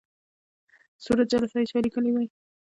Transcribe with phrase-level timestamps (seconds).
[1.05, 2.25] صورت جلسه چا لیکلې وي؟